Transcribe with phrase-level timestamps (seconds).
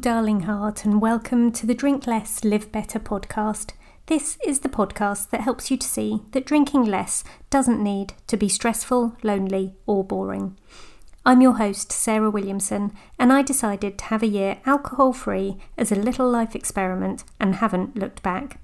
[0.00, 3.72] darling heart, and welcome to the Drink Less, Live Better podcast.
[4.06, 8.38] This is the podcast that helps you to see that drinking less doesn't need to
[8.38, 10.56] be stressful, lonely, or boring.
[11.26, 15.92] I'm your host, Sarah Williamson, and I decided to have a year alcohol free as
[15.92, 18.58] a little life experiment and haven't looked back.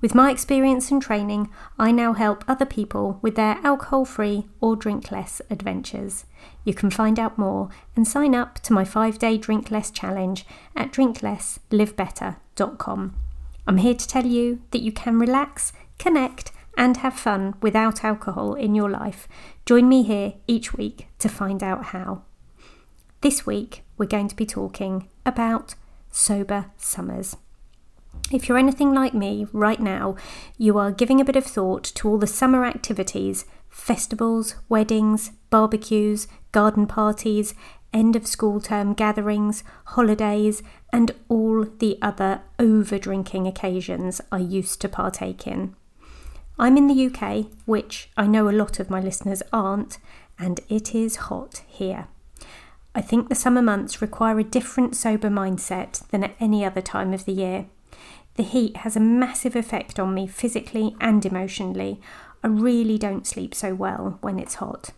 [0.00, 4.76] With my experience and training, I now help other people with their alcohol free or
[4.76, 6.24] drink less adventures.
[6.64, 10.46] You can find out more and sign up to my five day Drink Less challenge
[10.76, 13.16] at drinklesslivebetter.com.
[13.66, 18.54] I'm here to tell you that you can relax, connect, and have fun without alcohol
[18.54, 19.26] in your life.
[19.66, 22.22] Join me here each week to find out how.
[23.20, 25.74] This week, we're going to be talking about
[26.12, 27.36] sober summers.
[28.30, 30.16] If you're anything like me right now,
[30.58, 36.26] you are giving a bit of thought to all the summer activities festivals, weddings, barbecues,
[36.52, 37.54] garden parties,
[37.92, 44.80] end of school term gatherings, holidays, and all the other over drinking occasions I used
[44.82, 45.74] to partake in.
[46.58, 49.98] I'm in the UK, which I know a lot of my listeners aren't,
[50.38, 52.08] and it is hot here.
[52.94, 57.14] I think the summer months require a different sober mindset than at any other time
[57.14, 57.66] of the year.
[58.36, 62.00] The heat has a massive effect on me physically and emotionally.
[62.42, 64.90] I really don't sleep so well when it's hot.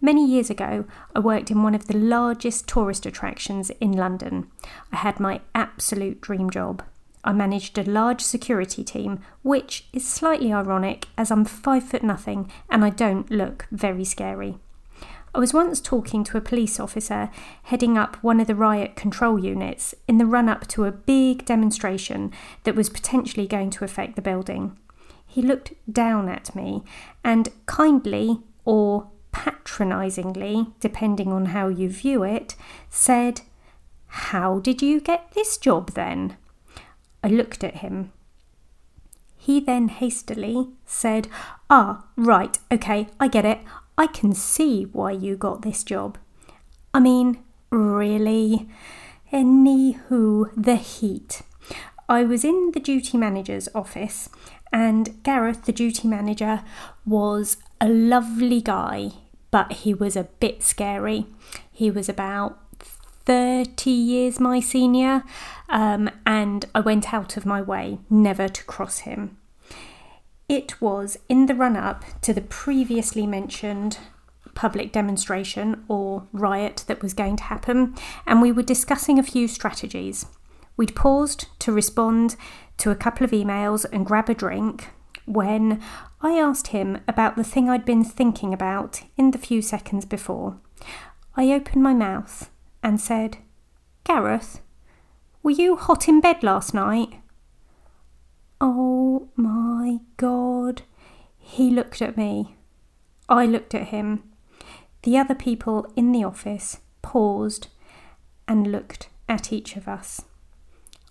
[0.00, 4.50] Many years ago, I worked in one of the largest tourist attractions in London.
[4.92, 6.82] I had my absolute dream job.
[7.24, 12.50] I managed a large security team, which is slightly ironic as I'm five foot nothing
[12.68, 14.58] and I don't look very scary.
[15.34, 17.30] I was once talking to a police officer
[17.62, 21.46] heading up one of the riot control units in the run up to a big
[21.46, 22.32] demonstration
[22.64, 24.78] that was potentially going to affect the building.
[25.26, 26.82] He looked down at me
[27.24, 32.54] and kindly or patronisingly, depending on how you view it,
[32.90, 33.40] said,
[34.08, 36.36] How did you get this job then?
[37.24, 38.12] I looked at him.
[39.38, 41.28] He then hastily said,
[41.70, 43.60] Ah, right, okay, I get it.
[43.96, 46.18] I can see why you got this job.
[46.94, 48.68] I mean, really?
[49.32, 51.42] Anywho, the heat.
[52.08, 54.28] I was in the duty manager's office,
[54.72, 56.62] and Gareth, the duty manager,
[57.06, 59.10] was a lovely guy,
[59.50, 61.26] but he was a bit scary.
[61.70, 62.58] He was about
[63.24, 65.22] 30 years my senior,
[65.68, 69.38] um, and I went out of my way never to cross him.
[70.48, 73.98] It was in the run up to the previously mentioned
[74.54, 77.94] public demonstration or riot that was going to happen,
[78.26, 80.26] and we were discussing a few strategies.
[80.76, 82.36] We'd paused to respond
[82.78, 84.90] to a couple of emails and grab a drink
[85.24, 85.82] when
[86.20, 90.58] I asked him about the thing I'd been thinking about in the few seconds before.
[91.36, 92.50] I opened my mouth
[92.82, 93.38] and said,
[94.04, 94.60] Gareth,
[95.42, 97.20] were you hot in bed last night?
[98.60, 99.61] Oh my
[100.16, 100.82] God.
[101.38, 102.56] He looked at me.
[103.28, 104.24] I looked at him.
[105.02, 107.68] The other people in the office paused
[108.46, 110.22] and looked at each of us.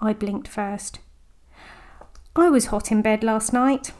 [0.00, 1.00] I blinked first.
[2.36, 3.92] I was hot in bed last night.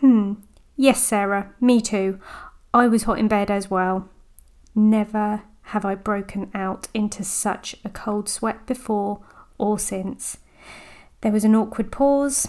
[0.00, 0.34] Hmm.
[0.76, 2.18] Yes, Sarah, me too.
[2.72, 4.08] I was hot in bed as well.
[4.74, 9.20] Never have I broken out into such a cold sweat before
[9.58, 10.38] or since.
[11.20, 12.48] There was an awkward pause.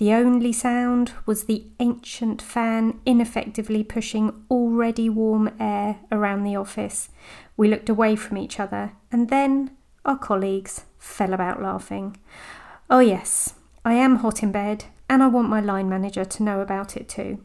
[0.00, 7.10] The only sound was the ancient fan ineffectively pushing already warm air around the office.
[7.54, 9.72] We looked away from each other, and then
[10.06, 12.16] our colleagues fell about laughing.
[12.88, 16.60] Oh, yes, I am hot in bed, and I want my line manager to know
[16.60, 17.44] about it too.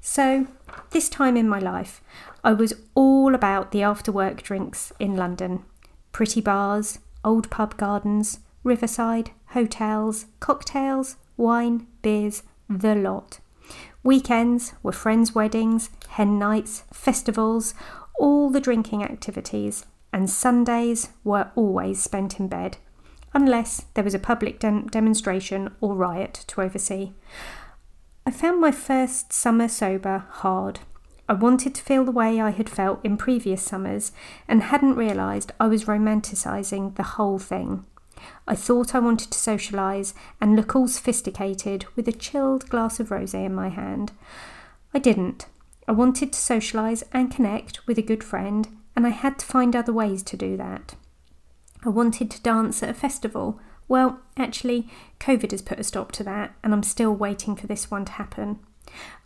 [0.00, 0.46] So,
[0.90, 2.00] this time in my life,
[2.44, 5.64] I was all about the after work drinks in London
[6.12, 13.40] pretty bars, old pub gardens, riverside, hotels, cocktails, wine, beers, the lot.
[14.02, 17.74] Weekends were friends' weddings, hen nights, festivals,
[18.18, 22.76] all the drinking activities, and Sundays were always spent in bed,
[23.32, 27.12] unless there was a public de- demonstration or riot to oversee.
[28.26, 30.80] I found my first summer sober hard.
[31.28, 34.12] I wanted to feel the way I had felt in previous summers
[34.46, 37.84] and hadn't realised I was romanticising the whole thing.
[38.46, 43.08] I thought I wanted to socialise and look all sophisticated with a chilled glass of
[43.08, 44.12] rosé in my hand.
[44.94, 45.46] I didn't.
[45.86, 49.74] I wanted to socialise and connect with a good friend, and I had to find
[49.74, 50.94] other ways to do that.
[51.84, 53.60] I wanted to dance at a festival.
[53.86, 54.88] Well, actually,
[55.20, 58.12] COVID has put a stop to that, and I'm still waiting for this one to
[58.12, 58.58] happen.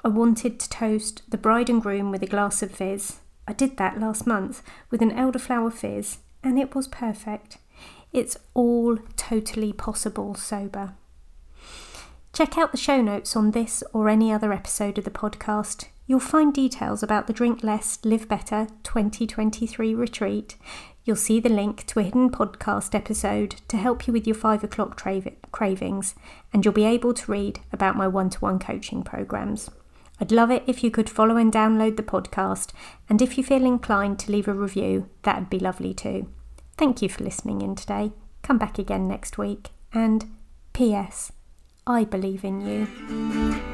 [0.05, 3.21] I wanted to toast the bride and groom with a glass of fizz.
[3.49, 7.59] I did that last month with an elderflower fizz, and it was perfect.
[8.13, 10.93] It's all totally possible sober.
[12.35, 15.87] Check out the show notes on this or any other episode of the podcast.
[16.07, 20.57] You'll find details about the Drink Less, Live Better 2023 retreat.
[21.05, 24.63] You'll see the link to a hidden podcast episode to help you with your five
[24.63, 26.15] o'clock tra- cravings,
[26.53, 29.71] and you'll be able to read about my one to one coaching programs.
[30.21, 32.73] I'd love it if you could follow and download the podcast,
[33.09, 36.29] and if you feel inclined to leave a review, that'd be lovely too.
[36.77, 38.13] Thank you for listening in today.
[38.43, 40.37] Come back again next week, and
[40.73, 41.33] P.S.
[41.87, 43.72] I believe in you.